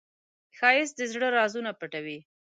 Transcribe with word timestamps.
ښایست 0.57 0.95
د 0.97 1.01
زړه 1.13 1.27
رازونه 1.37 1.71
پټوي 1.79 2.19